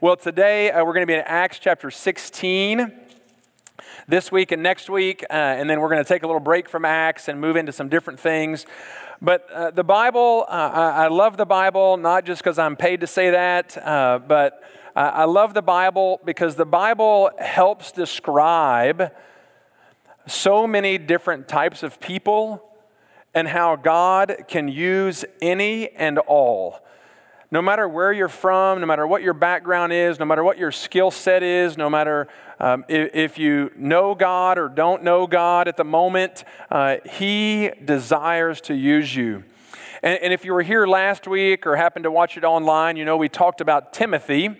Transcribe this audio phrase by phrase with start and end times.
[0.00, 2.92] Well, today uh, we're going to be in Acts chapter 16
[4.08, 6.68] this week and next week, uh, and then we're going to take a little break
[6.68, 8.66] from Acts and move into some different things.
[9.22, 13.06] But uh, the Bible, uh, I, love the Bible, not just because I'm paid to
[13.06, 14.64] say that, uh, but
[14.96, 19.12] I love the Bible because the Bible helps describe
[20.26, 22.68] so many different types of people
[23.32, 26.80] and how God can use any and all
[27.54, 30.72] no matter where you're from, no matter what your background is, no matter what your
[30.72, 32.26] skill set is, no matter
[32.58, 37.70] um, if, if, you know God or don't know God at the moment, uh, He
[37.84, 39.44] desires to use you.
[40.02, 43.04] And, and if you were here last week or happened to watch it online, you
[43.04, 44.50] know we talked about Timothy.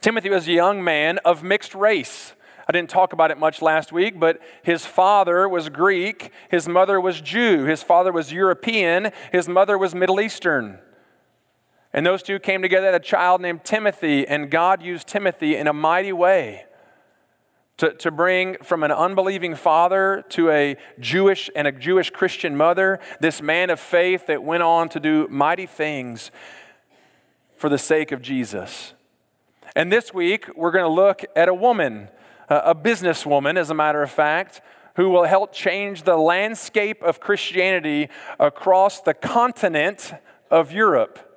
[0.00, 2.32] Timothy was a young man of mixed race.
[2.66, 6.98] I didn't talk about it much last week, but his father was Greek, his mother
[6.98, 10.78] was Jew, his father was European, his mother was Middle Eastern.
[11.92, 15.66] And those two came together, had a child named Timothy, and God used Timothy in
[15.66, 16.66] a mighty way
[17.78, 22.98] to, to bring from an unbelieving father to a Jewish and a Jewish Christian mother
[23.20, 26.30] this man of faith that went on to do mighty things
[27.56, 28.92] for the sake of Jesus.
[29.74, 32.08] And this week, we're going to look at a woman,
[32.48, 34.60] a businesswoman, as a matter of fact,
[34.96, 38.08] who will help change the landscape of Christianity
[38.40, 40.12] across the continent
[40.50, 41.27] of Europe.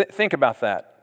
[0.00, 0.94] Th- think about that.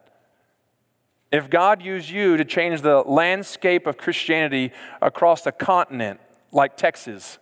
[1.32, 4.72] If God used you to change the landscape of Christianity
[5.04, 6.20] across a continent
[6.52, 7.38] like Texas,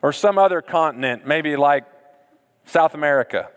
[0.00, 1.84] or some other continent, maybe like
[2.66, 3.48] South America,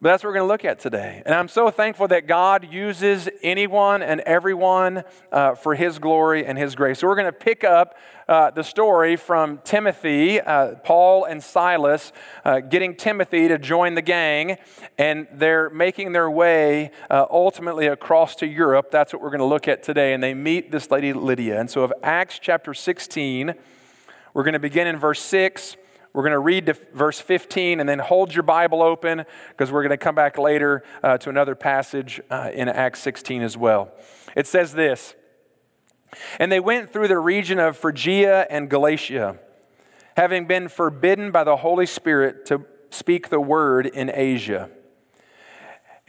[0.00, 1.22] but that's what we're going to look at today.
[1.26, 6.56] And I'm so thankful that God uses anyone and everyone uh, for His glory and
[6.56, 7.00] His grace.
[7.00, 12.12] So we're going to pick up uh, the story from Timothy, uh, Paul and Silas,
[12.44, 14.58] uh, getting Timothy to join the gang,
[14.98, 18.92] and they're making their way uh, ultimately across to Europe.
[18.92, 20.14] That's what we're going to look at today.
[20.14, 21.58] And they meet this lady Lydia.
[21.58, 23.52] And so, of Acts chapter 16,
[24.32, 25.76] we're going to begin in verse 6.
[26.18, 29.84] We're going to read to verse 15 and then hold your Bible open because we're
[29.84, 33.92] going to come back later uh, to another passage uh, in Acts 16 as well.
[34.34, 35.14] It says this
[36.40, 39.38] And they went through the region of Phrygia and Galatia,
[40.16, 44.70] having been forbidden by the Holy Spirit to speak the word in Asia.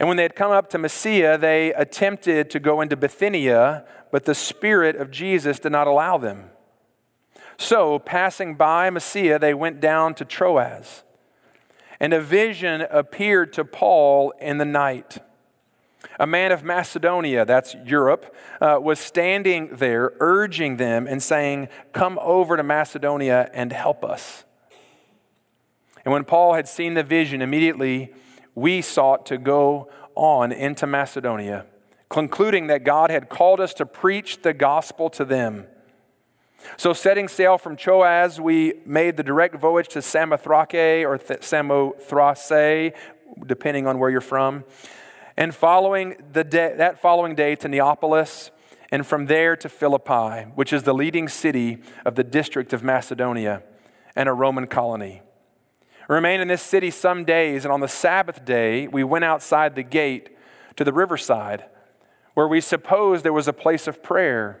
[0.00, 4.24] And when they had come up to Mysia, they attempted to go into Bithynia, but
[4.24, 6.50] the Spirit of Jesus did not allow them.
[7.60, 11.04] So, passing by Mysia, they went down to Troas.
[12.00, 15.18] And a vision appeared to Paul in the night.
[16.18, 22.18] A man of Macedonia, that's Europe, uh, was standing there, urging them and saying, Come
[22.22, 24.44] over to Macedonia and help us.
[26.02, 28.14] And when Paul had seen the vision, immediately
[28.54, 31.66] we sought to go on into Macedonia,
[32.08, 35.66] concluding that God had called us to preach the gospel to them.
[36.76, 42.94] So, setting sail from Troas, we made the direct voyage to Samothrake or Th- Samothrace,
[43.46, 44.64] depending on where you're from.
[45.36, 48.50] And following the day, that following day to Neapolis,
[48.90, 53.62] and from there to Philippi, which is the leading city of the district of Macedonia
[54.16, 55.22] and a Roman colony.
[56.08, 59.76] We remained in this city some days, and on the Sabbath day, we went outside
[59.76, 60.36] the gate
[60.76, 61.66] to the riverside,
[62.34, 64.60] where we supposed there was a place of prayer.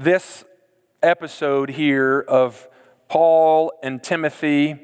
[0.00, 0.44] this
[1.02, 2.70] episode here of
[3.08, 4.80] Paul and Timothy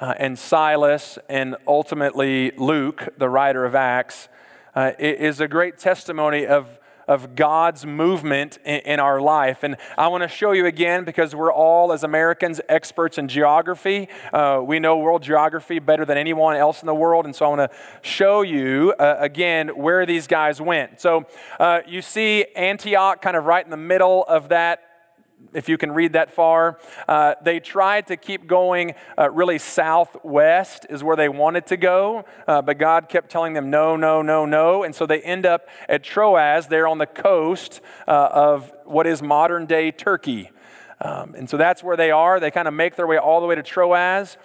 [0.00, 4.28] uh, and Silas and ultimately Luke, the writer of Acts,
[4.74, 9.62] uh, is a great testimony of of God's movement in, in our life.
[9.62, 14.08] And I want to show you again because we're all, as Americans, experts in geography.
[14.32, 17.24] Uh, we know world geography better than anyone else in the world.
[17.24, 21.00] And so I want to show you uh, again where these guys went.
[21.00, 21.26] So
[21.60, 24.85] uh, you see Antioch kind of right in the middle of that
[25.52, 26.78] if you can read that far.
[27.08, 32.24] Uh, they tried to keep going uh, really southwest, is where they wanted to go,
[32.46, 34.82] uh, but God kept telling them no, no, no, no.
[34.82, 39.22] And so they end up at Troas, there on the coast uh, of what is
[39.22, 40.50] modern day Turkey.
[41.00, 42.40] Um, and so that's where they are.
[42.40, 44.36] They kind of make their way all the way to Troas.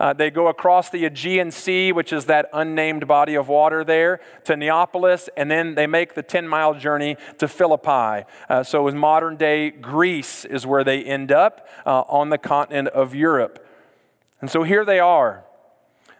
[0.00, 4.18] Uh, they go across the Aegean Sea, which is that unnamed body of water there,
[4.44, 8.24] to Neapolis, and then they make the 10 mile journey to Philippi.
[8.48, 12.88] Uh, so, in modern day Greece, is where they end up uh, on the continent
[12.88, 13.66] of Europe.
[14.40, 15.44] And so here they are.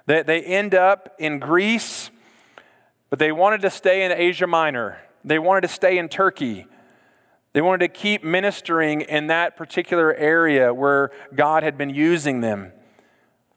[0.06, 2.10] They, they end up in Greece,
[3.08, 6.66] but they wanted to stay in Asia Minor, they wanted to stay in Turkey.
[7.52, 12.70] They wanted to keep ministering in that particular area where God had been using them.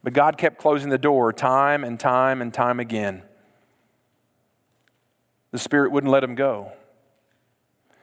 [0.04, 3.24] But God kept closing the door time and time and time again.
[5.52, 6.74] The Spirit wouldn't let them go.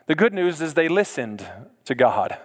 [0.07, 1.47] The good news is they listened
[1.85, 2.39] to God.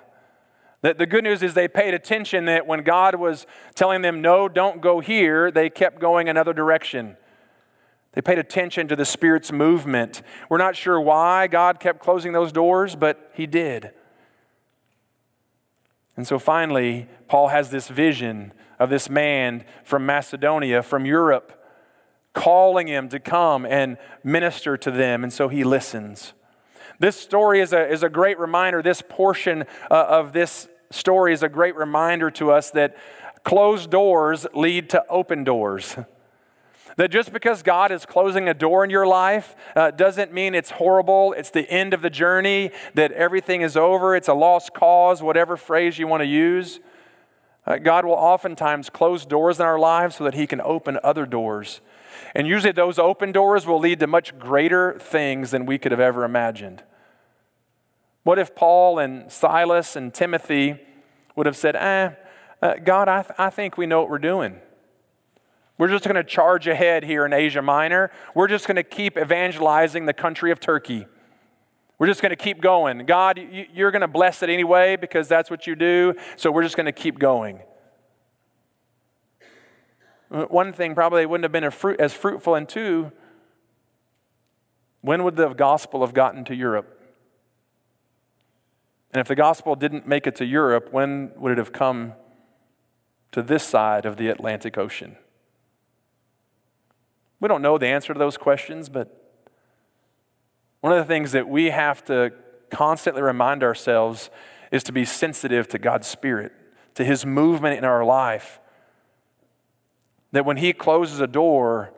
[0.81, 4.81] The good news is they paid attention that when God was telling them, no, don't
[4.81, 7.17] go here, they kept going another direction.
[8.11, 10.21] They paid attention to the Spirit's movement.
[10.47, 13.91] We're not sure why God kept closing those doors, but He did.
[16.15, 21.63] And so finally, Paul has this vision of this man from Macedonia, from Europe,
[22.33, 25.23] calling him to come and minister to them.
[25.23, 26.33] And so he listens.
[26.99, 28.81] This story is a, is a great reminder.
[28.81, 32.95] This portion uh, of this story is a great reminder to us that
[33.43, 35.97] closed doors lead to open doors.
[36.97, 40.71] That just because God is closing a door in your life uh, doesn't mean it's
[40.71, 45.21] horrible, it's the end of the journey, that everything is over, it's a lost cause,
[45.21, 46.79] whatever phrase you want to use.
[47.65, 51.25] Uh, God will oftentimes close doors in our lives so that He can open other
[51.25, 51.81] doors.
[52.33, 55.99] And usually those open doors will lead to much greater things than we could have
[55.99, 56.83] ever imagined.
[58.23, 60.79] What if Paul and Silas and Timothy
[61.35, 62.11] would have said, eh,
[62.61, 64.59] uh, God, I, th- I think we know what we're doing.
[65.77, 68.11] We're just going to charge ahead here in Asia Minor.
[68.33, 71.05] We're just going to keep evangelizing the country of Turkey.
[71.97, 73.05] We're just going to keep going.
[73.05, 73.39] God,
[73.73, 76.87] you're going to bless it anyway because that's what you do, so we're just going
[76.87, 77.61] to keep going.
[80.29, 83.11] Uh, one thing probably wouldn't have been fruit, as fruitful, and two,
[85.01, 86.91] when would the gospel have gotten to Europe?
[89.13, 92.13] And if the gospel didn't make it to Europe, when would it have come
[93.31, 95.15] to this side of the Atlantic Ocean?
[97.39, 99.24] We don't know the answer to those questions, but
[100.85, 102.31] one of the things that we have to
[102.69, 104.29] constantly remind ourselves
[104.71, 106.51] is to be sensitive to God's Spirit,
[106.93, 108.59] to His movement in our life.
[110.31, 111.91] That when He closes a door,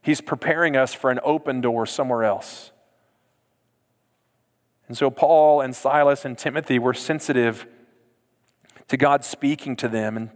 [0.00, 2.70] He's preparing us for an open door somewhere else.
[4.86, 7.66] And so, Paul and Silas and Timothy were sensitive
[8.86, 10.30] to God speaking to them, and,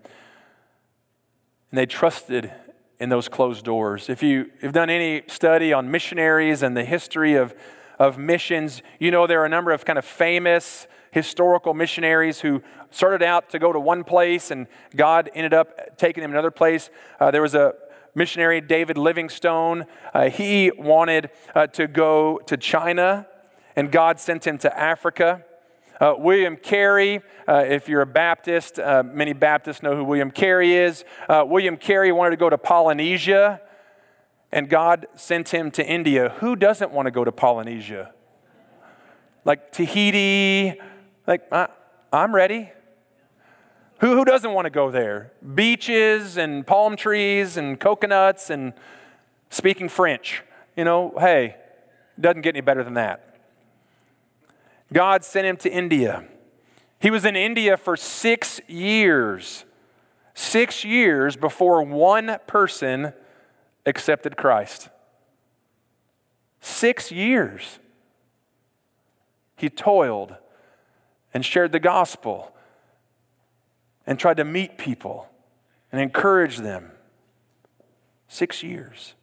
[1.71, 2.51] and they trusted
[3.01, 4.09] in those closed doors.
[4.09, 7.55] If you have done any study on missionaries and the history of,
[7.99, 12.63] of missions, you know there are a number of kind of famous historical missionaries who
[12.91, 16.91] started out to go to one place and God ended up taking them another place.
[17.21, 17.75] Uh, there was a
[18.15, 19.87] missionary, David Livingstone.
[20.13, 23.27] Uh, he wanted uh, to go to China,
[23.77, 25.45] and God sent him to Africa.
[26.01, 30.75] Uh, William Carey, uh, if you're a Baptist, uh, many Baptists know who William Carey
[30.75, 31.05] is.
[31.29, 33.61] Uh, William Carey wanted to go to Polynesia,
[34.53, 36.35] and God sent him to India.
[36.39, 38.13] Who doesn't want to go to Polynesia?
[39.45, 40.81] Like Tahiti,
[41.27, 41.53] like,
[42.13, 42.71] I'm ready.
[44.01, 45.33] Who, who doesn't want to go there?
[45.55, 48.73] Beaches and palm trees and coconuts and
[49.51, 50.45] speaking French.
[50.77, 51.57] You know, hey,
[52.21, 53.28] doesn't get any better than that.
[54.93, 56.25] God sent him to India.
[56.99, 59.65] He was in India for six years.
[60.35, 63.13] Six years before one person
[63.85, 64.89] accepted Christ.
[66.61, 67.79] Six years.
[69.57, 70.37] He toiled
[71.35, 72.55] and shared the gospel
[74.07, 75.29] and tried to meet people
[75.93, 76.93] and encourage them.
[78.29, 79.15] Six years.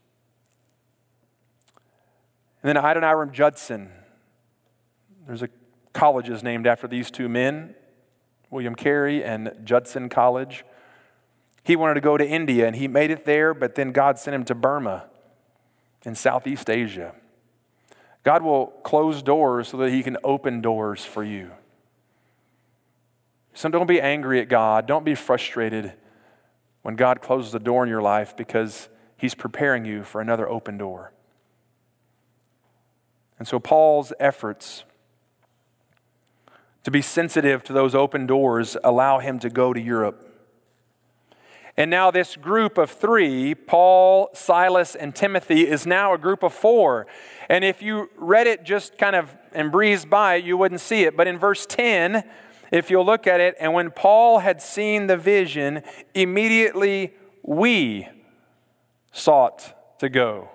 [2.62, 3.92] And then Adoniram Judson
[5.28, 5.50] there's a
[5.94, 7.74] colleges named after these two men,
[8.52, 10.64] William Carey and Judson College.
[11.64, 14.36] He wanted to go to India and he made it there, but then God sent
[14.36, 15.06] him to Burma
[16.04, 17.16] in Southeast Asia.
[18.24, 21.52] God will close doors so that he can open doors for you.
[23.54, 24.86] So don't be angry at God.
[24.86, 25.94] Don't be frustrated
[26.82, 30.78] when God closes a door in your life because he's preparing you for another open
[30.78, 31.14] door.
[33.40, 34.84] And so Paul's efforts
[36.86, 40.32] to be sensitive to those open doors, allow him to go to Europe.
[41.76, 46.54] And now, this group of three, Paul, Silas, and Timothy, is now a group of
[46.54, 47.06] four.
[47.50, 51.18] And if you read it just kind of and breezed by, you wouldn't see it.
[51.18, 52.24] But in verse 10,
[52.72, 55.82] if you'll look at it, and when Paul had seen the vision,
[56.14, 58.08] immediately we
[59.12, 60.50] sought to go.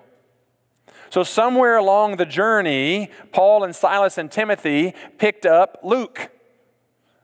[1.11, 6.31] So, somewhere along the journey, Paul and Silas and Timothy picked up Luke,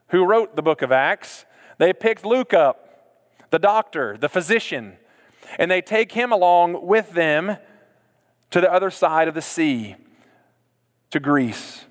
[0.08, 1.46] who wrote the book of Acts.
[1.78, 4.98] They picked Luke up, the doctor, the physician,
[5.58, 7.56] and they take him along with them
[8.50, 9.96] to the other side of the sea,
[11.08, 11.86] to Greece.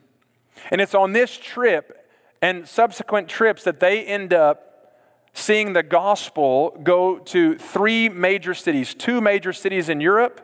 [0.70, 2.08] And it's on this trip
[2.44, 4.94] and subsequent trips that they end up
[5.34, 10.44] seeing the gospel go to three major cities, two major cities in Europe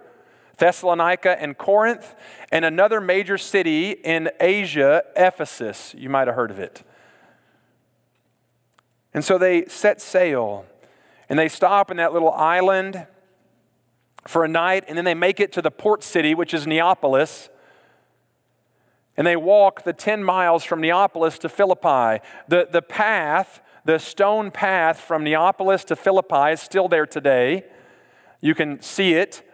[0.58, 2.16] Thessalonica and Corinth,
[2.52, 5.96] and another major city in Asia, Ephesus.
[5.98, 6.84] You might have heard of it.
[9.14, 10.66] And so they set sail
[11.30, 13.08] and they stop in that little island
[14.28, 17.50] for a night, and then they make it to the port city, which is Neapolis.
[19.18, 22.24] And they walk the 10 miles from Neapolis to Philippi.
[22.48, 27.66] The, the path, the stone path from Neapolis to Philippi is still there today.
[28.42, 29.48] You can see it.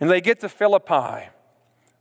[0.00, 1.28] And they get to Philippi,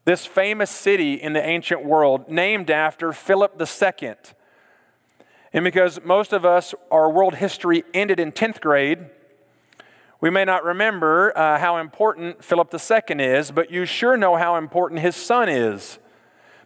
[0.05, 4.15] this famous city in the ancient world named after Philip II.
[5.51, 9.09] And because most of us, our world history ended in 10th grade,
[10.21, 14.55] we may not remember uh, how important Philip II is, but you sure know how
[14.55, 15.99] important his son is.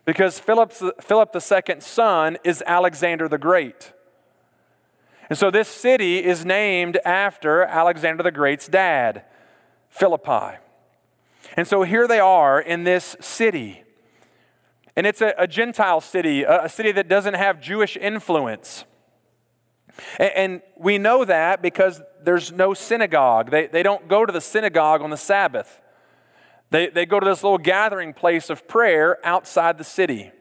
[0.05, 3.93] Because Philip, Philip II's son is Alexander the Great.
[5.29, 9.23] And so this city is named after Alexander the Great's dad,
[9.89, 10.57] Philippi.
[11.57, 13.83] And so here they are in this city.
[14.95, 18.85] And it's a, a Gentile city, a, a, city that doesn't have Jewish influence.
[20.17, 23.51] And, and, we know that because there's no synagogue.
[23.51, 25.81] They, they don't go to the synagogue on the Sabbath,
[26.69, 30.31] they, they go to this little gathering place of prayer outside the city.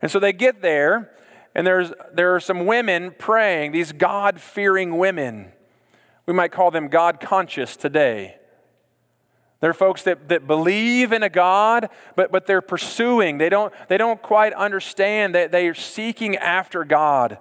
[0.00, 1.10] And so they get there,
[1.54, 5.52] and there's, there are some women praying, these God fearing women.
[6.24, 8.39] We might call them God conscious today.
[9.60, 13.36] They're folks that, that believe in a God, but, but they're pursuing.
[13.36, 17.38] They don't, they don't quite understand that they are seeking after God,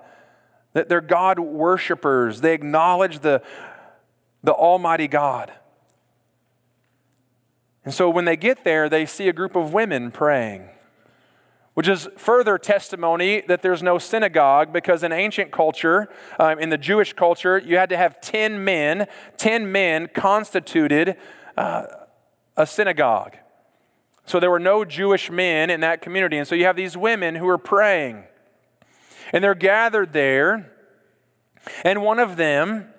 [0.74, 2.42] that they're God worshipers.
[2.42, 3.42] They acknowledge the,
[4.44, 5.54] the Almighty God.
[7.86, 10.68] And so when they get there, they see a group of women praying,
[11.74, 16.78] which is further testimony that there's no synagogue because in ancient culture, um, in the
[16.78, 19.08] Jewish culture, you had to have 10 men,
[19.38, 21.16] 10 men constituted.
[21.56, 21.86] Uh,
[22.60, 23.38] a synagogue.
[24.26, 26.38] So there were no Jewish men in that community.
[26.38, 28.26] And so you have these women who are praying.
[29.34, 30.72] And they're gathered there.
[31.84, 32.90] And one of them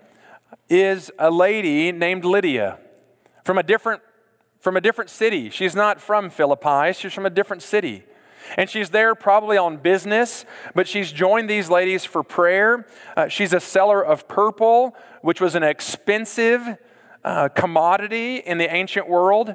[0.69, 2.79] is a lady named Lydia
[3.45, 4.02] from a different
[4.61, 5.49] from a different city.
[5.49, 8.05] She's not from Philippi, she's from a different city.
[8.57, 12.87] And she's there probably on business, but she's joined these ladies for prayer.
[13.17, 16.76] Uh, she's a seller of purple, which was an expensive
[17.25, 19.55] uh, commodity in the ancient world.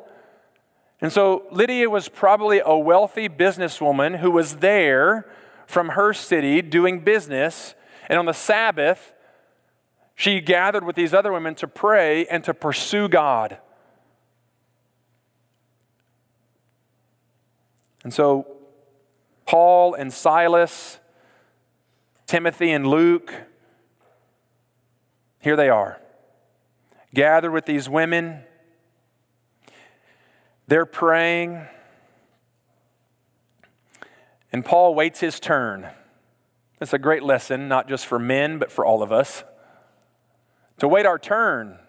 [1.01, 5.29] And so Lydia was probably a wealthy businesswoman who was there
[5.67, 7.75] from her city doing business.
[8.07, 9.13] And on the Sabbath,
[10.15, 13.57] she gathered with these other women to pray and to pursue God.
[18.03, 18.45] And so
[19.45, 20.99] Paul and Silas,
[22.27, 23.33] Timothy and Luke,
[25.41, 25.99] here they are
[27.15, 28.43] gathered with these women.
[30.67, 31.65] They're praying.
[34.51, 35.89] And Paul waits his turn.
[36.79, 39.43] It's a great lesson, not just for men, but for all of us.
[40.79, 41.79] To wait our turn.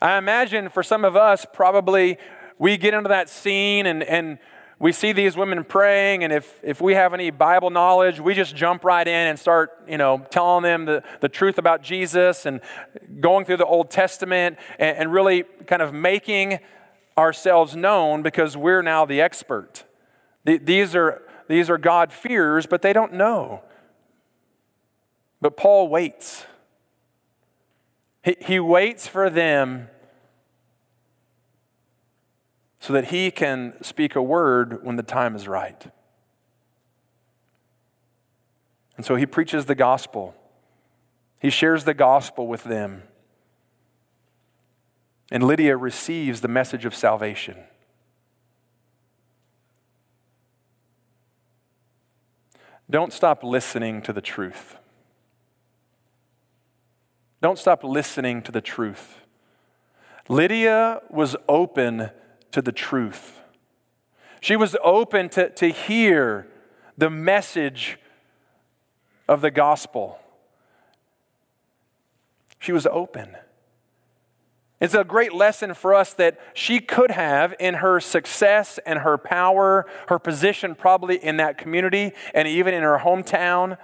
[0.00, 2.18] I imagine for some of us, probably
[2.58, 4.38] we get into that scene and, and
[4.82, 8.56] we see these women praying, and if, if we have any Bible knowledge, we just
[8.56, 12.60] jump right in and start, you know, telling them the, the truth about Jesus and
[13.20, 16.58] going through the Old Testament and, and really kind of making
[17.16, 19.84] ourselves known because we're now the expert.
[20.42, 23.62] The, these are, these are God fears, but they don't know.
[25.40, 26.44] But Paul waits.
[28.24, 29.90] He, he waits for them
[32.82, 35.86] so that he can speak a word when the time is right.
[38.96, 40.34] And so he preaches the gospel.
[41.40, 43.04] He shares the gospel with them.
[45.30, 47.56] And Lydia receives the message of salvation.
[52.90, 54.74] Don't stop listening to the truth.
[57.40, 59.20] Don't stop listening to the truth.
[60.28, 62.10] Lydia was open
[62.52, 63.40] to the truth.
[64.40, 66.48] She was open to, to hear
[66.96, 67.98] the message
[69.28, 70.18] of the gospel.
[72.58, 73.36] She was open.
[74.80, 79.16] It's a great lesson for us that she could have in her success and her
[79.16, 83.78] power, her position probably in that community and even in her hometown,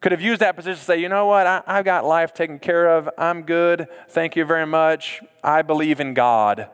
[0.00, 2.58] could have used that position to say, you know what, I, have got life taken
[2.58, 3.06] care of.
[3.18, 3.86] I'm good.
[4.08, 5.20] Thank you very much.
[5.44, 6.70] I believe in God.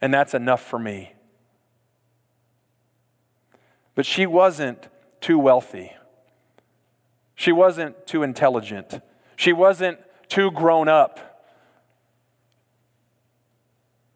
[0.00, 1.14] And that's enough for me.
[3.94, 4.88] But she wasn't
[5.20, 5.92] too wealthy.
[7.34, 9.00] She wasn't too intelligent.
[9.36, 11.28] She wasn't too grown up.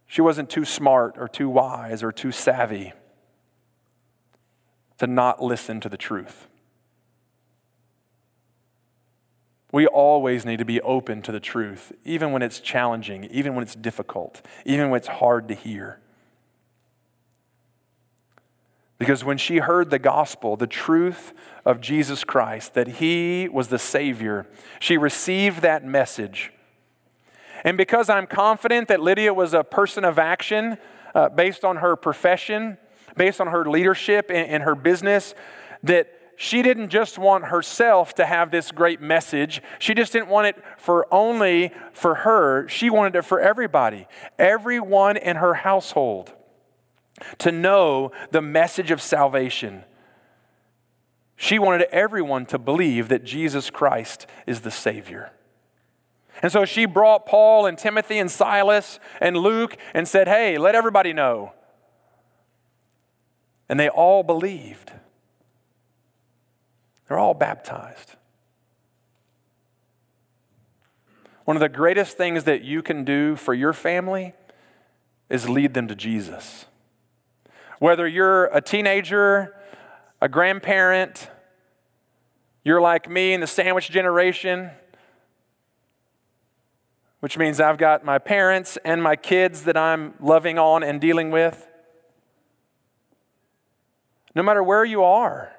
[0.07, 2.93] She wasn't too smart or too wise or too savvy
[4.99, 6.47] to not listen to the truth.
[9.73, 13.62] We always need to be open to the truth, even when it's challenging, even when
[13.62, 15.99] it's difficult, even when it's hard to hear.
[18.99, 21.33] Because when she heard the gospel, the truth
[21.64, 24.47] of Jesus Christ, that he was the Savior,
[24.79, 26.52] she received that message
[27.64, 30.79] and because I'm confident that Lydia was a person of action
[31.14, 32.76] uh, based on her profession,
[33.17, 35.35] based on her leadership in, in her business,
[35.85, 36.09] that
[36.43, 39.63] she didn't just want herself to have this great message.
[39.79, 42.67] She just didn't want it for only for her.
[42.67, 44.09] She wanted it for everybody,
[44.41, 46.33] everyone in her household
[47.39, 49.85] to know the message of salvation.
[51.37, 55.31] She wanted everyone to believe that Jesus Christ is the Savior.
[56.43, 60.75] And so she brought Paul and Timothy and Silas and Luke and said, Hey, let
[60.75, 61.53] everybody know.
[63.69, 64.91] And they all believed.
[67.12, 68.14] They're all baptized.
[71.45, 74.33] One of the greatest things that you can do for your family
[75.28, 76.64] is lead them to Jesus.
[77.81, 79.54] Whether you're a teenager,
[80.23, 81.28] a grandparent,
[82.64, 84.71] you're like me in the sandwich generation,
[87.21, 91.30] which means I've got my parents and my kids that I'm loving on and dealing
[91.30, 91.69] with.
[94.34, 95.52] No matter where you are,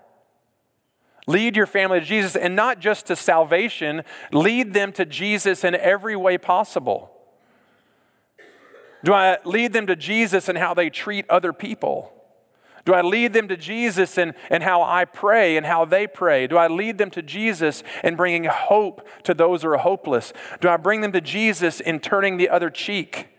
[1.27, 5.75] lead your family to Jesus and not just to salvation, lead them to Jesus in
[5.75, 7.11] every way possible.
[9.03, 12.13] Do I lead them to Jesus in how they treat other people?
[12.85, 16.47] Do I lead them to Jesus and, and how I pray and how they pray?
[16.47, 20.33] Do I lead them to Jesus in bringing hope to those who are hopeless?
[20.59, 23.29] Do I bring them to Jesus in turning the other cheek?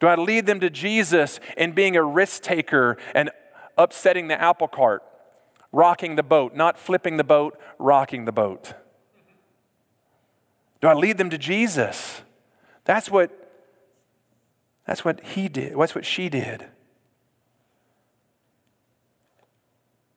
[0.00, 3.30] Do I lead them to Jesus in being a risk taker and
[3.76, 5.02] upsetting the apple cart,
[5.76, 8.72] rocking the boat, not flipping the boat, rocking the boat?
[10.80, 12.22] Do I lead them to Jesus?
[12.84, 13.30] That's what,
[14.86, 15.76] that's what he did.
[15.78, 16.66] That's what she did.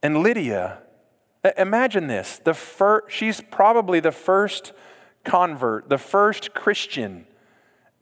[0.02, 0.80] And Lydia,
[1.58, 4.72] imagine this, the fir- she's probably the first
[5.26, 7.28] convert, the first Christian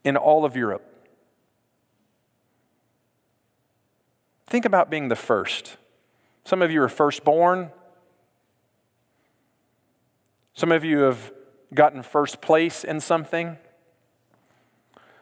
[0.04, 0.84] in all of Europe.
[4.46, 5.78] Think about being the first.
[6.48, 7.72] Some of you are firstborn.
[10.54, 11.34] Some of you have
[11.74, 13.58] gotten first place in something.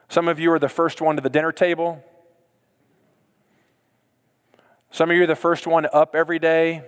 [0.08, 2.04] Some of you are the first one to the dinner table.
[4.92, 6.84] Some of you are the first one up every day.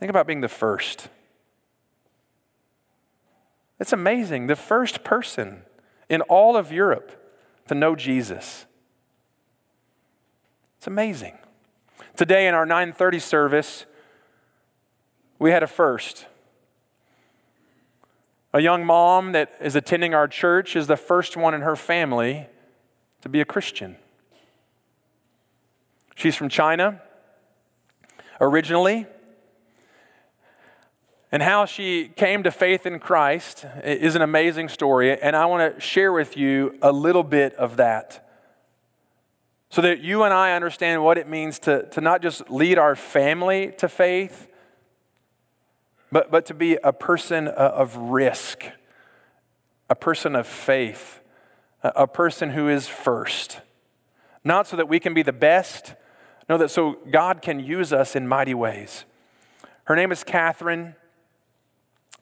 [0.00, 1.08] Think about being the first.
[3.78, 4.48] It's amazing.
[4.48, 5.62] The first person
[6.10, 8.66] in all of Europe to know Jesus.
[10.80, 11.36] It's amazing.
[12.16, 13.84] Today in our 930 service,
[15.38, 16.24] we had a first.
[18.54, 22.46] A young mom that is attending our church is the first one in her family
[23.20, 23.96] to be a Christian.
[26.14, 27.02] She's from China
[28.40, 29.04] originally.
[31.30, 35.74] And how she came to faith in Christ is an amazing story, and I want
[35.74, 38.29] to share with you a little bit of that
[39.70, 42.94] so that you and I understand what it means to, to not just lead our
[42.94, 44.48] family to faith,
[46.12, 48.64] but, but to be a person uh, of risk,
[49.88, 51.20] a person of faith
[51.82, 53.60] a person who is first.
[54.44, 55.94] Not so that we can be the best,
[56.48, 59.04] no, that so God can use us in mighty ways.
[59.84, 60.94] Her name is Catherine.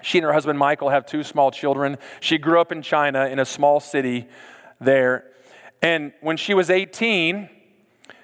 [0.02, 1.98] She and her husband Michael have two small children.
[2.20, 4.28] She grew up in China in a small city
[4.80, 5.24] there.
[5.80, 7.48] And when she was 18,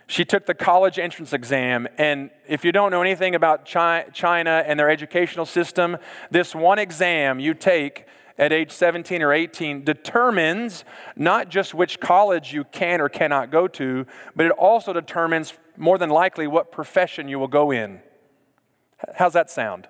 [0.07, 1.89] she took the college entrance exam.
[1.99, 5.97] And if you don't know anything about China and their educational system,
[6.31, 10.85] this one exam you take at age 17 or 18 determines
[11.17, 15.99] not just which college you can or cannot go to, but it also determines more
[15.99, 18.01] than likely what profession you will go in.
[19.17, 19.89] How's that sound?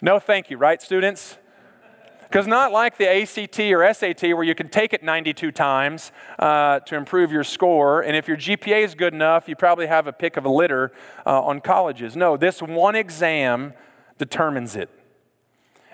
[0.00, 1.36] No, thank you, right, students?
[2.28, 6.80] Because not like the ACT or SAT where you can take it 92 times uh,
[6.80, 10.12] to improve your score, and if your GPA is good enough, you probably have a
[10.12, 10.92] pick of a litter
[11.24, 12.16] uh, on colleges.
[12.16, 13.72] No, this one exam
[14.18, 14.90] determines it.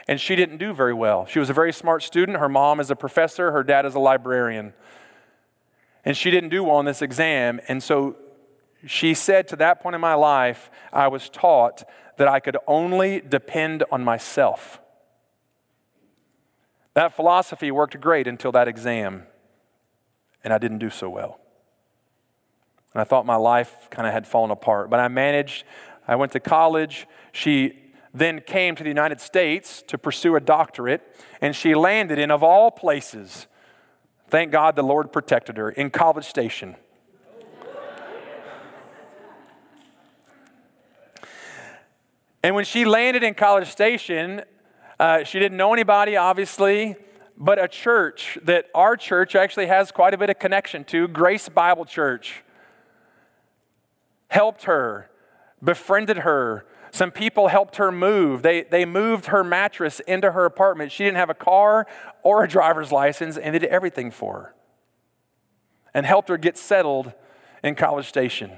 [0.08, 1.24] And she didn't do very well.
[1.24, 2.38] She was a very smart student.
[2.38, 4.74] Her mom is a professor, her dad is a librarian.
[6.04, 7.60] And she didn't do well on this exam.
[7.68, 8.16] And so
[8.84, 11.84] she said, To that point in my life, I was taught
[12.18, 14.80] that I could only depend on myself.
[16.94, 19.24] That philosophy worked great until that exam,
[20.42, 21.40] and I didn't do so well.
[22.92, 24.88] And I thought my life kind of had fallen apart.
[24.88, 25.64] But I managed,
[26.06, 27.08] I went to college.
[27.32, 27.80] She
[28.14, 31.02] then came to the United States to pursue a doctorate,
[31.40, 33.48] and she landed in, of all places,
[34.28, 36.76] thank God the Lord protected her, in College Station.
[42.44, 44.42] And when she landed in College Station,
[44.98, 46.96] uh, she didn't know anybody, obviously,
[47.36, 51.48] but a church that our church actually has quite a bit of connection to, Grace
[51.48, 52.42] Bible Church,
[54.28, 55.10] helped her,
[55.62, 56.64] befriended her.
[56.90, 58.42] Some people helped her move.
[58.42, 60.92] They, they moved her mattress into her apartment.
[60.92, 61.86] She didn't have a car
[62.22, 64.54] or a driver's license, and they did everything for her
[65.94, 67.12] and helped her get settled
[67.62, 68.50] in College Station.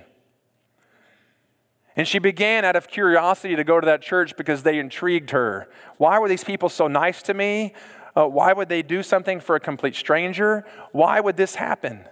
[1.97, 5.69] And she began out of curiosity to go to that church because they intrigued her.
[5.97, 7.73] Why were these people so nice to me?
[8.15, 10.65] Uh, why would they do something for a complete stranger?
[10.93, 12.05] Why would this happen?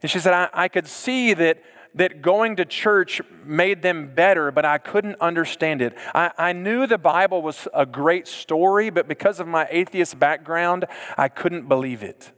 [0.00, 1.62] And she said, I, I could see that,
[1.94, 5.96] that going to church made them better, but I couldn't understand it.
[6.14, 10.86] I, I knew the Bible was a great story, but because of my atheist background,
[11.16, 12.32] I couldn't believe it.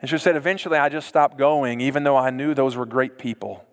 [0.00, 3.18] And she said, eventually I just stopped going, even though I knew those were great
[3.18, 3.64] people.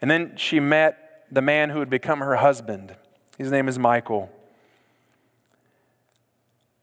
[0.00, 2.94] And then she met the man who had become her husband.
[3.38, 4.30] His name is Michael.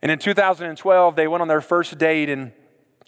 [0.02, 2.52] And in 2012, they went on their first date, and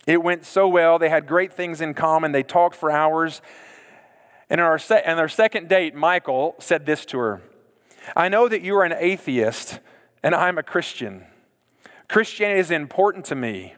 [0.06, 1.00] it went so well.
[1.00, 2.32] They had great things in common.
[2.32, 3.42] They talked for hours.
[4.50, 7.42] And on, our se- their second date, Michael said this to her
[8.16, 9.80] I know that you are an atheist,
[10.22, 11.26] and I'm a Christian.
[12.08, 13.74] Christianity is important to me.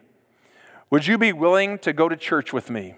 [0.90, 2.94] Would you be willing to go to church with me?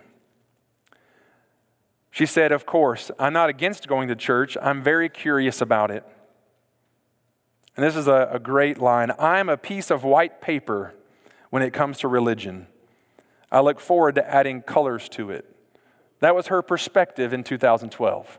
[2.11, 3.11] She said, Of course.
[3.19, 4.57] I'm not against going to church.
[4.61, 6.05] I'm very curious about it.
[7.77, 10.95] And this is a, a great line I'm a piece of white paper
[11.51, 12.67] when it comes to religion.
[13.51, 15.45] I look forward to adding colors to it.
[16.21, 18.39] That was her perspective in 2012.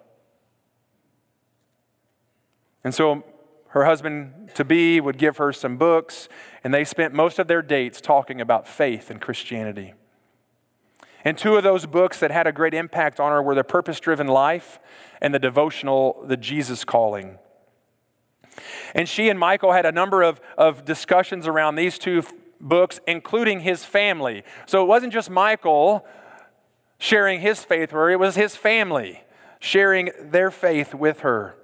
[2.84, 3.24] And so
[3.70, 6.28] her husband to be would give her some books,
[6.64, 9.94] and they spent most of their dates talking about faith and Christianity.
[11.24, 14.00] And two of those books that had a great impact on her were The Purpose
[14.00, 14.80] Driven Life
[15.22, 17.38] and the devotional, The Jesus Calling.
[18.96, 22.24] And she and Michael had a number of, of discussions around these two
[22.60, 24.44] books, including his family.
[24.66, 26.06] So it wasn't just Michael
[26.98, 29.24] sharing his faith with her, it was his family
[29.60, 31.56] sharing their faith with her.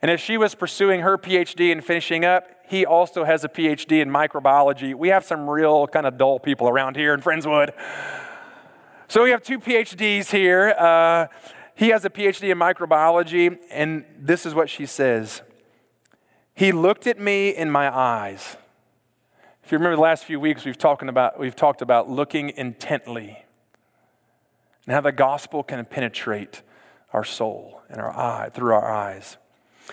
[0.00, 4.00] And as she was pursuing her PhD and finishing up, he also has a PhD
[4.00, 4.94] in microbiology.
[4.94, 7.72] We have some real kind of dull people around here in Friendswood.
[9.08, 10.74] So we have two PhDs here.
[10.78, 11.26] Uh,
[11.74, 15.42] he has a PhD in microbiology, and this is what she says
[16.54, 18.56] He looked at me in my eyes.
[19.64, 23.44] If you remember the last few weeks, we've, talking about, we've talked about looking intently
[24.86, 26.62] and how the gospel can penetrate
[27.12, 29.36] our soul and our eye through our eyes.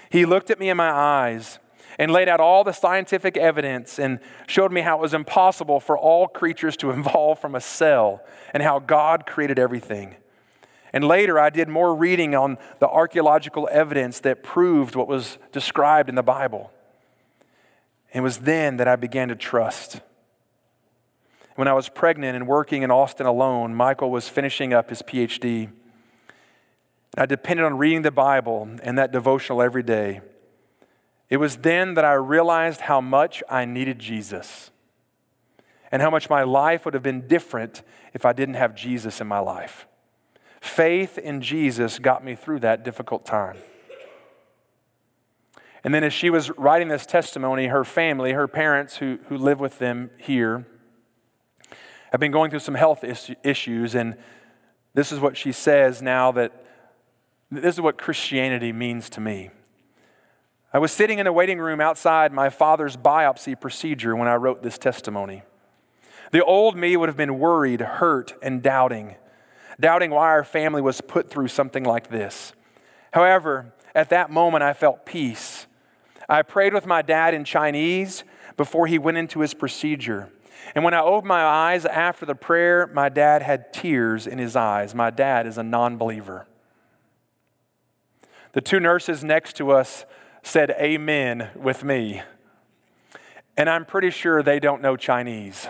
[0.10, 1.60] He looked at me in my eyes
[1.98, 5.98] and laid out all the scientific evidence and showed me how it was impossible for
[5.98, 8.22] all creatures to evolve from a cell
[8.54, 10.16] and how God created everything.
[10.94, 16.08] And later, I did more reading on the archaeological evidence that proved what was described
[16.08, 16.72] in the Bible.
[18.14, 20.00] It was then that I began to trust.
[21.56, 25.70] When I was pregnant and working in Austin alone, Michael was finishing up his PhD.
[27.18, 30.22] I depended on reading the Bible and that devotional every day.
[31.30, 34.70] It was then that I realized how much I needed Jesus
[35.92, 39.28] and how much my life would have been different if I didn't have Jesus in
[39.28, 39.88] my life.
[40.60, 43.58] Faith in Jesus got me through that difficult time.
[45.84, 49.60] And then, as she was writing this testimony, her family, her parents who, who live
[49.60, 50.66] with them here,
[52.12, 53.04] have been going through some health
[53.44, 53.94] issues.
[53.94, 54.18] And
[54.96, 56.65] this is what she says now that
[57.52, 59.52] This is what Christianity means to me.
[60.74, 64.62] I was sitting in a waiting room outside my father's biopsy procedure when I wrote
[64.62, 65.44] this testimony.
[66.32, 69.16] The old me would have been worried, hurt, and doubting,
[69.80, 72.54] doubting why our family was put through something like this.
[73.14, 75.68] However, at that moment, I felt peace.
[76.28, 78.24] I prayed with my dad in Chinese
[78.58, 80.30] before he went into his procedure.
[80.74, 84.56] And when I opened my eyes after the prayer, my dad had tears in his
[84.56, 84.96] eyes.
[84.96, 86.48] My dad is a non believer.
[88.56, 90.06] The two nurses next to us
[90.42, 92.22] said amen with me.
[93.58, 95.68] And I'm pretty sure they don't know Chinese.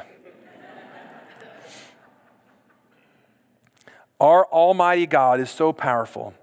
[4.20, 6.36] Our Almighty God is so powerful.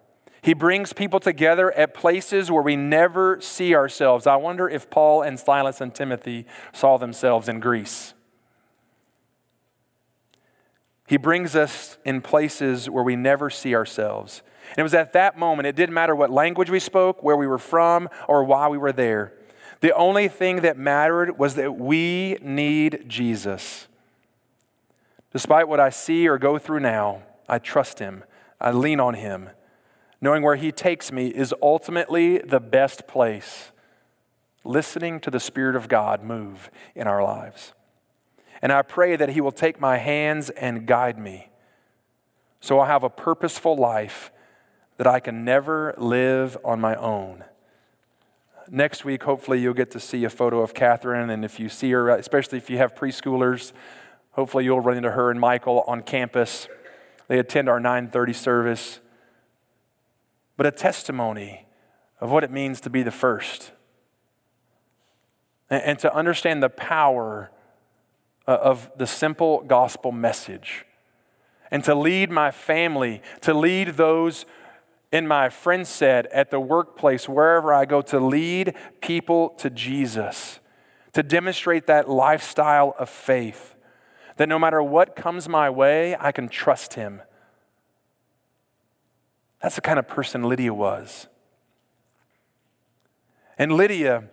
[0.43, 4.27] He brings people together at places where we never see ourselves.
[4.27, 8.15] I wonder if Paul and Silas and Timothy saw themselves in Greece.
[11.07, 14.43] He brings us in places where we never see ourselves.
[14.73, 17.47] And it was at that moment, it didn't matter what language we spoke, where we
[17.47, 19.33] were from, or why we were there.
[19.81, 23.89] The only thing that mattered was that we need Jesus.
[25.33, 28.25] Despite what I see or go through now, I trust Him.
[28.61, 29.51] I lean on Him.
[30.21, 33.73] Knowing where He takes me is ultimately the best place.
[34.65, 37.73] Listening to the Spirit of God move in our lives.
[38.61, 41.49] And I pray that He will take my hands and guide me
[42.63, 44.31] so I'll have a purposeful life
[44.97, 47.45] that I can never live on my own.
[48.71, 51.31] Next week, hopefully, you'll get to see a photo of Catherine.
[51.31, 53.73] And if you see her, especially if you have preschoolers,
[54.33, 56.69] hopefully you'll run into her and Michael on campus.
[57.29, 59.01] They attend our 930 service.
[60.57, 61.67] But a testimony
[62.21, 63.73] of what it means to be the first.
[65.69, 67.51] And, to understand the power
[68.47, 70.85] uh, of the simple gospel message
[71.71, 74.45] and to lead my family, to lead those
[75.13, 80.59] in my friend said at the workplace, wherever I go, to lead people to Jesus,
[81.13, 83.75] to demonstrate that lifestyle of faith,
[84.39, 87.21] that no matter what comes my way, I can trust Him.
[89.61, 91.29] That's the kind of person Lydia was.
[93.59, 94.25] And Lydia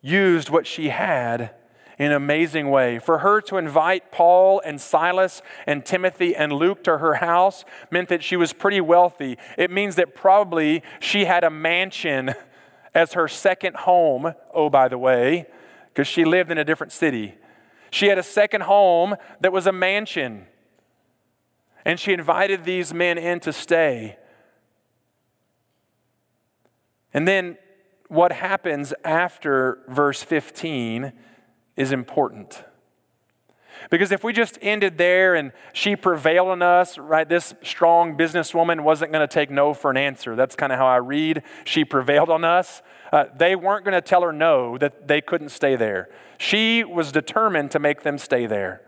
[0.00, 1.54] used what she had
[2.00, 2.98] in an amazing way.
[2.98, 8.08] For her to invite Paul and Silas and Timothy and Luke to her house meant
[8.08, 9.36] that she was pretty wealthy.
[9.58, 12.32] It means that probably she had a mansion
[12.94, 15.44] as her second home, oh, by the way,
[15.88, 17.34] because she lived in a different city.
[17.90, 20.46] She had a second home that was a mansion.
[21.84, 24.16] And she invited these men in to stay.
[27.12, 27.58] And then
[28.08, 31.12] what happens after verse 15
[31.80, 32.62] is important.
[33.88, 38.82] Because if we just ended there and she prevailed on us, right, this strong businesswoman
[38.82, 40.36] wasn't going to take no for an answer.
[40.36, 41.42] That's kind of how I read.
[41.64, 42.82] She prevailed on us.
[43.10, 46.10] Uh, they weren't going to tell her no, that they couldn't stay there.
[46.36, 48.82] She was determined to make them stay there.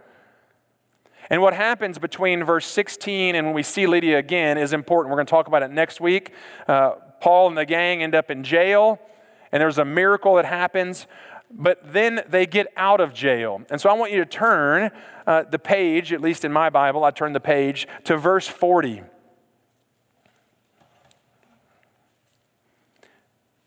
[1.30, 5.10] And what happens between verse 16 and when we see Lydia again is important.
[5.10, 6.34] We're going to talk about it next week.
[6.68, 9.00] Uh, Paul and the gang end up in jail,
[9.50, 11.06] and there's a miracle that happens
[11.52, 13.62] but then they get out of jail.
[13.70, 14.90] And so I want you to turn
[15.26, 19.02] uh, the page, at least in my Bible, I turn the page to verse 40.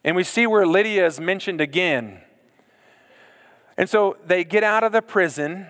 [0.04, 2.22] And we see where Lydia is mentioned again.
[3.78, 5.68] And so they get out of the prison.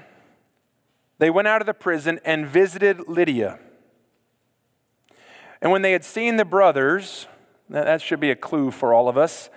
[1.19, 3.59] They went out of the prison and visited Lydia.
[5.61, 7.27] And when they had seen the brothers,
[7.69, 9.49] that should be a clue for all of us.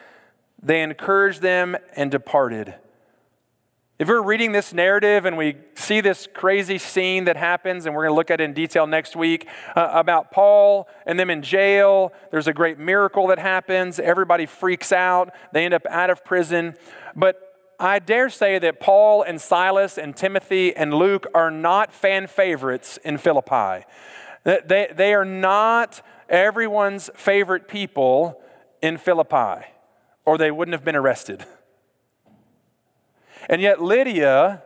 [0.63, 2.75] They encouraged them and departed.
[3.99, 8.05] If we're reading this narrative and we see this crazy scene that happens, and we're
[8.05, 11.43] going to look at it in detail next week uh, about Paul and them in
[11.43, 13.99] jail, there's a great miracle that happens.
[13.99, 15.35] Everybody freaks out.
[15.53, 16.77] They end up out of prison.
[17.17, 17.41] But
[17.81, 23.01] I dare say that Paul and Silas and Timothy and Luke are not fan favorites
[23.05, 23.85] in Philippi.
[24.45, 28.41] They, they are not everyone's favorite people
[28.81, 29.67] in Philippi
[30.29, 31.47] or they wouldn't have been arrested.
[33.49, 34.63] And yet, Lydia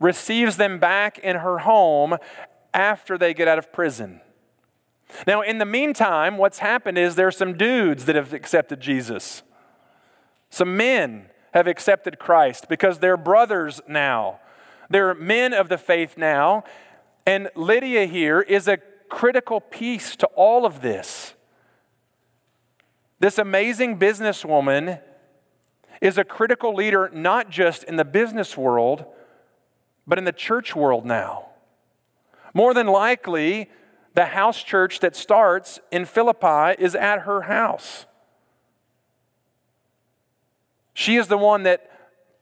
[0.00, 2.16] receives them back in her home
[2.72, 4.22] after they get out of prison.
[5.26, 9.42] Now, in the meantime, what's happened is there are some dudes that have accepted Jesus.
[10.48, 14.40] Some men have accepted Christ because they're brothers now.
[14.88, 16.64] They're men of the faith now.
[17.26, 18.78] And Lydia here is a
[19.10, 21.34] critical piece to all of this.
[23.18, 25.00] This amazing businesswoman
[26.00, 29.06] is a critical leader not just in the business world,
[30.06, 31.46] but in the church world now.
[32.52, 33.70] More than likely,
[34.16, 38.06] The house church that starts in Philippi is at her house.
[40.94, 41.90] She is the one that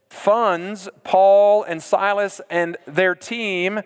[0.08, 3.80] funds Paul and Silas and their team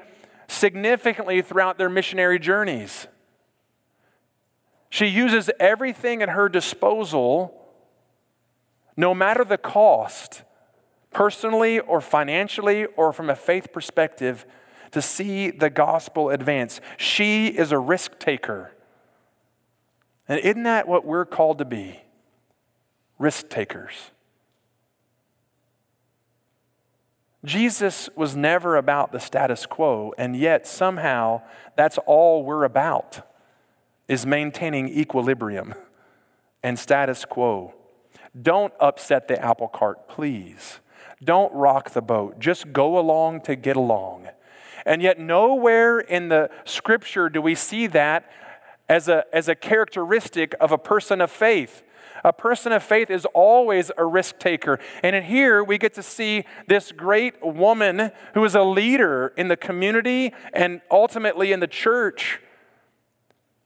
[0.49, 3.07] significantly throughout their missionary journeys.
[4.91, 7.55] She uses everything at her disposal,
[8.97, 10.43] no matter the cost,
[11.11, 14.47] personally or financially or from a faith perspective,
[14.93, 16.81] to see the gospel advance.
[16.97, 18.73] She is a risk taker.
[20.27, 22.01] And isn't that what we're called to be?
[23.19, 24.11] Risk takers.
[27.45, 31.43] Jesus was never about the status quo, and yet somehow
[31.77, 33.28] that's all we're about
[34.09, 35.75] is maintaining equilibrium
[36.63, 37.75] and status quo.
[38.41, 40.81] Don't upset the apple cart, please.
[41.23, 42.39] Don't rock the boat.
[42.39, 44.29] Just go along to get along.
[44.87, 48.31] And yet, nowhere in the scripture do we see that
[48.89, 51.83] as a, as a characteristic of a person of faith.
[52.25, 54.79] A person of faith is always a risk taker.
[55.03, 59.49] And in here, we get to see this great woman who is a leader in
[59.49, 62.41] the community and ultimately in the church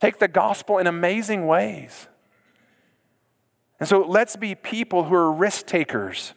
[0.02, 2.08] take the gospel in amazing ways.
[3.78, 6.34] And so let's be people who are risk takers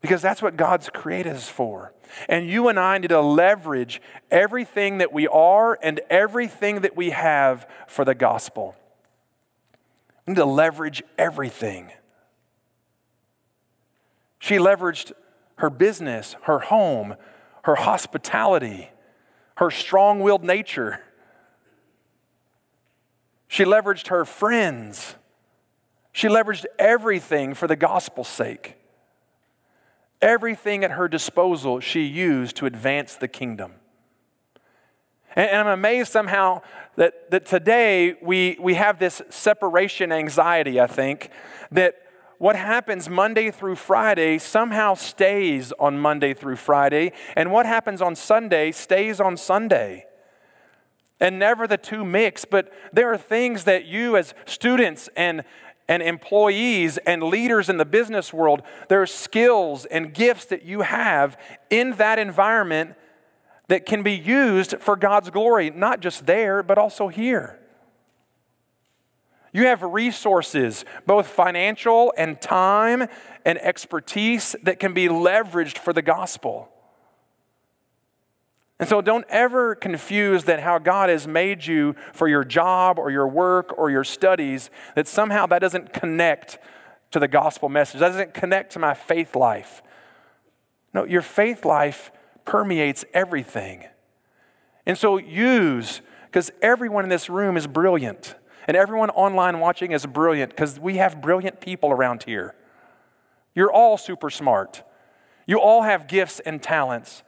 [0.00, 1.92] because that's what God's created us for.
[2.28, 4.02] And you and I need to leverage
[4.32, 8.74] everything that we are and everything that we have for the gospel.
[10.26, 11.92] We need to leverage everything.
[14.40, 15.12] She leveraged
[15.58, 17.14] her business, her home,
[17.62, 18.90] her hospitality,
[19.58, 21.00] her strong willed nature.
[23.48, 25.16] She leveraged her friends.
[26.12, 28.76] She leveraged everything for the gospel's sake.
[30.20, 33.74] Everything at her disposal she used to advance the kingdom.
[35.34, 36.62] And, I'm amazed somehow
[36.96, 41.30] that, that today we, we have this separation anxiety, I think,
[41.70, 41.94] that
[42.38, 48.14] what happens Monday through Friday somehow stays on Monday through Friday, and what happens on
[48.16, 50.07] Sunday stays on Sunday.
[51.20, 55.42] And never the two mix, but there are things that you, as students and,
[55.88, 60.82] and employees and leaders in the business world, there are skills and gifts that you
[60.82, 61.36] have
[61.70, 62.94] in that environment
[63.66, 67.58] that can be used for God's glory, not just there, but also here.
[69.52, 73.08] You have resources, both financial and time
[73.44, 76.70] and expertise, that can be leveraged for the gospel.
[78.80, 83.10] And so don't ever confuse that how God has made you for your job or
[83.10, 86.58] your work or your studies, that somehow that doesn't connect
[87.10, 89.82] to the gospel message, that doesn't connect to my faith life.
[90.94, 92.12] No, your faith life
[92.44, 93.84] permeates everything.
[94.86, 98.36] And so use, because everyone in this room is brilliant,
[98.66, 102.54] and everyone online watching is brilliant, because we have brilliant people around here.
[103.54, 104.82] You're all super smart.
[105.46, 107.22] You all have gifts and talents.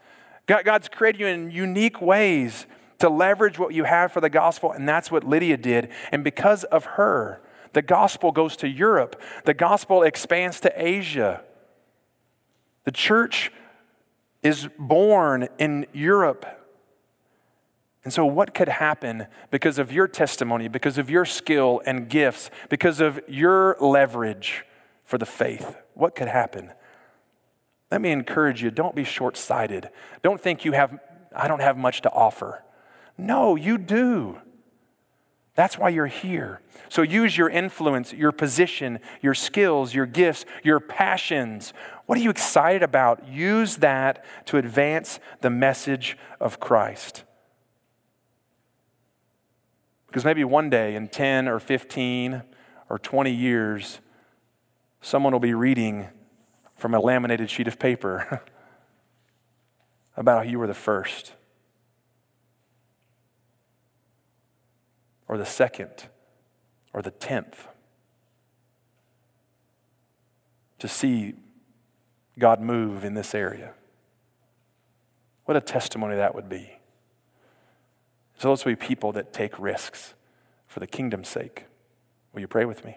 [0.64, 2.66] God's created you in unique ways
[2.98, 5.90] to leverage what you have for the gospel, and that's what Lydia did.
[6.12, 7.40] And because of her,
[7.72, 11.42] the gospel goes to Europe, the gospel expands to Asia.
[12.84, 13.52] The church
[14.42, 16.46] is born in Europe.
[18.02, 22.50] And so, what could happen because of your testimony, because of your skill and gifts,
[22.70, 24.64] because of your leverage
[25.04, 25.76] for the faith?
[25.94, 26.72] What could happen?
[27.90, 29.90] Let me encourage you don't be short sighted.
[30.22, 30.98] Don't think you have,
[31.34, 32.62] I don't have much to offer.
[33.18, 34.38] No, you do.
[35.54, 36.60] That's why you're here.
[36.88, 41.72] So use your influence, your position, your skills, your gifts, your passions.
[42.06, 43.28] What are you excited about?
[43.28, 47.24] Use that to advance the message of Christ.
[50.06, 52.42] Because maybe one day in 10 or 15
[52.88, 54.00] or 20 years,
[55.00, 56.08] someone will be reading
[56.80, 58.42] from a laminated sheet of paper
[60.16, 61.34] about how you were the first
[65.28, 66.06] or the second
[66.94, 67.68] or the tenth
[70.78, 71.34] to see
[72.38, 73.74] God move in this area.
[75.44, 76.78] What a testimony that would be.
[78.38, 80.14] So let's be people that take risks
[80.66, 81.66] for the kingdom's sake.
[82.32, 82.96] Will you pray with me?